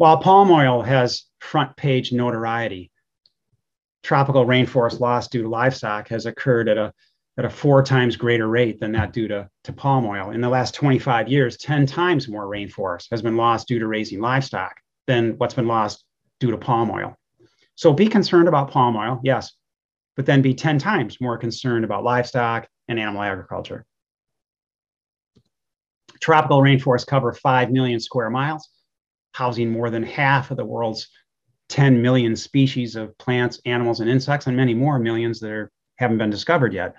[0.00, 2.90] While palm oil has front page notoriety,
[4.02, 6.94] tropical rainforest loss due to livestock has occurred at a
[7.36, 10.30] at a four times greater rate than that due to, to palm oil.
[10.30, 14.22] In the last 25 years, 10 times more rainforest has been lost due to raising
[14.22, 14.74] livestock
[15.06, 16.02] than what's been lost
[16.38, 17.14] due to palm oil.
[17.74, 19.52] So be concerned about palm oil, yes,
[20.16, 23.84] but then be 10 times more concerned about livestock and animal agriculture.
[26.22, 28.66] Tropical rainforests cover 5 million square miles,
[29.32, 31.08] housing more than half of the world's
[31.68, 36.18] 10 million species of plants, animals, and insects, and many more millions that are, haven't
[36.18, 36.94] been discovered yet.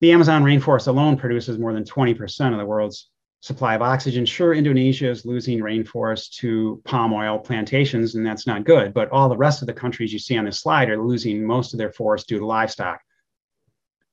[0.00, 4.24] The Amazon rainforest alone produces more than 20% of the world's supply of oxygen.
[4.24, 8.94] Sure, Indonesia is losing rainforest to palm oil plantations, and that's not good.
[8.94, 11.74] But all the rest of the countries you see on this slide are losing most
[11.74, 13.00] of their forests due to livestock.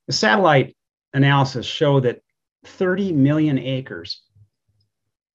[0.07, 0.75] The satellite
[1.13, 2.21] analysis show that
[2.65, 4.23] 30 million acres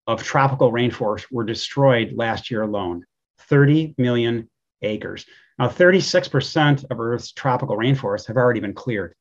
[0.07, 3.05] of tropical rainforest were destroyed last year alone.
[3.39, 4.49] 30 million
[4.83, 5.27] acres.
[5.59, 9.15] Now, 36% of Earth's tropical rainforests have already been cleared,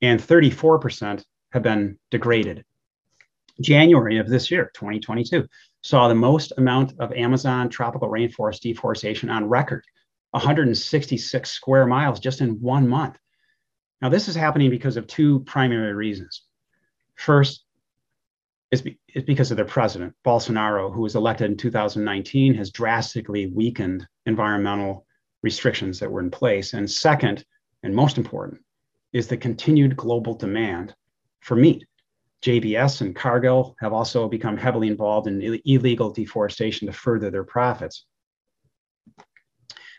[0.00, 2.64] and 34% have been degraded.
[3.60, 5.46] January of this year, 2022,
[5.82, 9.84] saw the most amount of Amazon tropical rainforest deforestation on record
[10.32, 13.18] 166 square miles just in one month.
[14.02, 16.42] Now, this is happening because of two primary reasons.
[17.14, 17.64] First,
[18.70, 23.46] is, be, is because of their president, Bolsonaro, who was elected in 2019, has drastically
[23.46, 25.06] weakened environmental
[25.42, 26.72] restrictions that were in place.
[26.72, 27.44] And second,
[27.82, 28.60] and most important,
[29.12, 30.94] is the continued global demand
[31.40, 31.86] for meat.
[32.42, 38.04] JBS and Cargill have also become heavily involved in illegal deforestation to further their profits.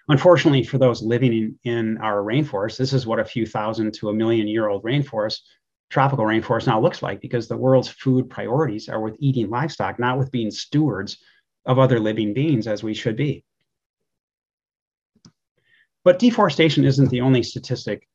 [0.09, 4.09] Unfortunately, for those living in, in our rainforest, this is what a few thousand to
[4.09, 5.39] a million year old rainforest
[5.89, 10.17] tropical rainforest now looks like because the world's food priorities are with eating livestock, not
[10.17, 11.17] with being stewards
[11.65, 13.43] of other living beings as we should be.
[16.03, 18.07] But deforestation isn't the only statistic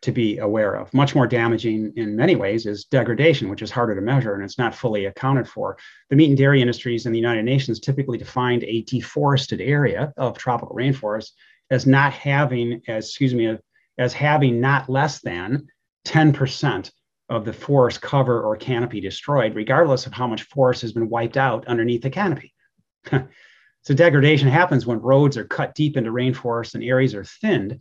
[0.00, 0.92] to be aware of.
[0.94, 4.58] Much more damaging in many ways is degradation, which is harder to measure and it's
[4.58, 5.76] not fully accounted for.
[6.10, 10.38] The meat and dairy industries in the United Nations typically defined a deforested area of
[10.38, 11.32] tropical rainforest
[11.70, 13.58] as not having, as excuse me,
[13.98, 15.66] as having not less than
[16.06, 16.90] 10%
[17.28, 21.36] of the forest cover or canopy destroyed, regardless of how much forest has been wiped
[21.36, 22.52] out underneath the canopy.
[23.10, 27.80] so degradation happens when roads are cut deep into rainforests and areas are thinned,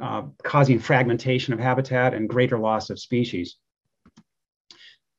[0.00, 3.56] uh, causing fragmentation of habitat and greater loss of species.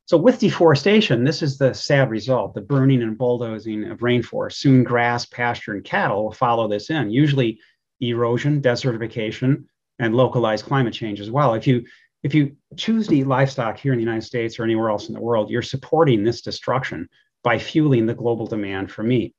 [0.06, 4.54] So with deforestation, this is the sad result, the burning and bulldozing of rainforest.
[4.54, 7.60] Soon grass, pasture, and cattle will follow this in, usually
[8.02, 9.64] erosion, desertification,
[10.00, 11.54] and localized climate change as well.
[11.54, 11.86] If you
[12.24, 15.14] if you choose to eat livestock here in the United States or anywhere else in
[15.14, 17.08] the world, you're supporting this destruction
[17.44, 19.36] by fueling the global demand for meat.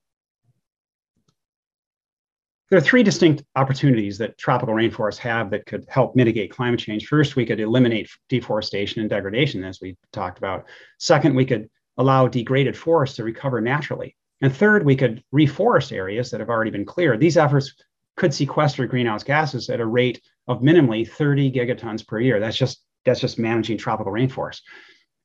[2.71, 7.07] There are three distinct opportunities that tropical rainforests have that could help mitigate climate change.
[7.07, 10.67] First, we could eliminate deforestation and degradation, as we talked about.
[10.99, 14.17] Second, we could allow degraded forests to recover naturally.
[14.41, 17.21] And third, we could reforest areas that have already been cleared.
[17.21, 17.75] These efforts
[18.17, 22.41] could sequester greenhouse gases at a rate of minimally 30 gigatons per year.
[22.41, 24.61] That's just that's just managing tropical rainforests.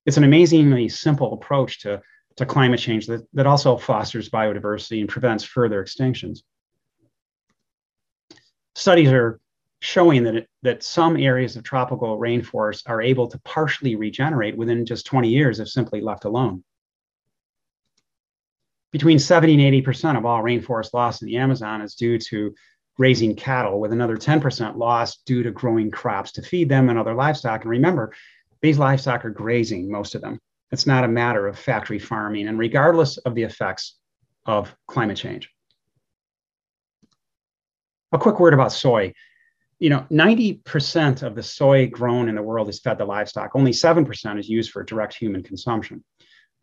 [0.06, 2.02] It's an amazingly simple approach to,
[2.38, 6.40] to climate change that, that also fosters biodiversity and prevents further extinctions.
[8.76, 9.40] Studies are
[9.82, 14.86] showing that, it, that some areas of tropical rainforests are able to partially regenerate within
[14.86, 16.64] just 20 years if simply left alone.
[18.92, 22.54] Between 70 and 80% of all rainforest loss in the Amazon is due to
[23.00, 27.16] raising cattle, with another 10% lost due to growing crops to feed them and other
[27.16, 27.62] livestock.
[27.62, 28.14] And remember,
[28.62, 30.38] these livestock are grazing, most of them.
[30.72, 33.96] It's not a matter of factory farming, and regardless of the effects
[34.46, 35.50] of climate change.
[38.12, 39.14] A quick word about soy.
[39.80, 43.52] You know, 90% of the soy grown in the world is fed to livestock.
[43.56, 46.04] Only 7% is used for direct human consumption.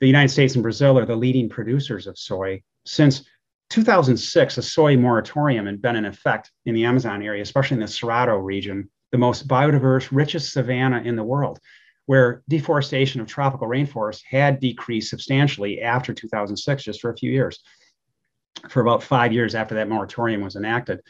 [0.01, 2.63] The United States and Brazil are the leading producers of soy.
[2.85, 3.25] Since
[3.71, 7.87] 2006, a soy moratorium had been in effect in the Amazon area, especially in the
[7.87, 11.59] Cerrado region, the most biodiverse, richest savanna in the world,
[12.07, 17.61] where deforestation of tropical rainforests had decreased substantially after 2006, just for a few years,
[18.71, 21.01] for about five years after that moratorium was enacted.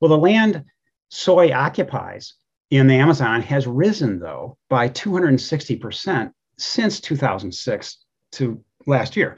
[0.00, 0.64] Well, the land
[1.10, 2.34] soy occupies
[2.70, 7.98] in the Amazon has risen, though, by 260% since 2006
[8.32, 9.36] to last year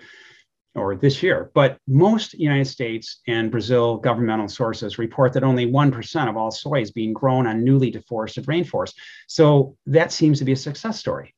[0.74, 1.50] or this year.
[1.54, 6.80] But most United States and Brazil governmental sources report that only 1% of all soy
[6.80, 8.94] is being grown on newly deforested rainforests.
[9.26, 11.34] So that seems to be a success story,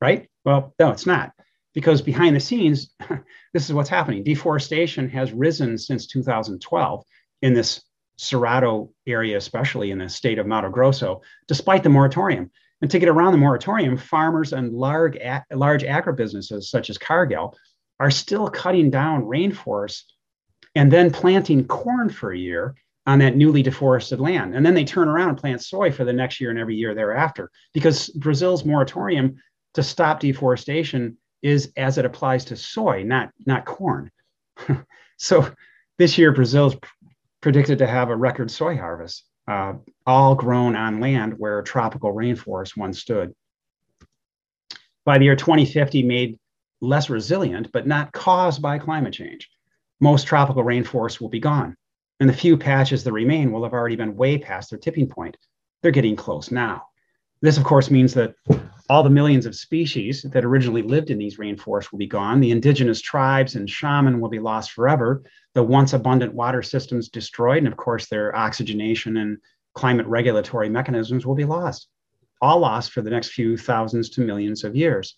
[0.00, 0.28] right?
[0.44, 1.32] Well, no, it's not.
[1.74, 2.94] because behind the scenes,
[3.52, 4.22] this is what's happening.
[4.22, 7.04] Deforestation has risen since 2012
[7.42, 7.82] in this
[8.18, 12.50] Cerrado area, especially in the state of Mato Grosso, despite the moratorium.
[12.82, 15.16] And to get around the moratorium, farmers and large,
[15.52, 17.56] large agribusinesses such as Cargill
[18.00, 20.04] are still cutting down rainforests
[20.74, 22.74] and then planting corn for a year
[23.06, 24.54] on that newly deforested land.
[24.54, 26.94] And then they turn around and plant soy for the next year and every year
[26.94, 29.36] thereafter because Brazil's moratorium
[29.74, 34.10] to stop deforestation is as it applies to soy, not, not corn.
[35.18, 35.50] so
[35.98, 36.76] this year, Brazil is
[37.40, 39.74] predicted to have a record soy harvest, uh,
[40.06, 43.34] all grown on land where tropical rainforest once stood.
[45.04, 46.38] By the year 2050, made
[46.80, 49.50] less resilient, but not caused by climate change.
[50.00, 51.76] Most tropical rainforests will be gone,
[52.20, 55.36] and the few patches that remain will have already been way past their tipping point.
[55.82, 56.86] They're getting close now.
[57.42, 58.34] This, of course, means that
[58.90, 62.40] all the millions of species that originally lived in these rainforests will be gone.
[62.40, 65.22] The indigenous tribes and shaman will be lost forever.
[65.54, 69.38] The once abundant water systems destroyed, and of course, their oxygenation and
[69.74, 71.88] climate regulatory mechanisms will be lost.
[72.42, 75.16] All lost for the next few thousands to millions of years,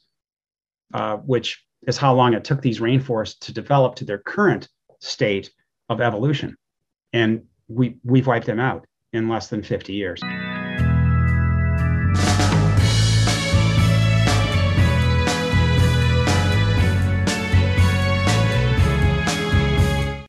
[0.93, 4.69] uh, which is how long it took these rainforests to develop to their current
[5.01, 5.51] state
[5.89, 6.57] of evolution.
[7.13, 10.21] And we, we've wiped them out in less than 50 years.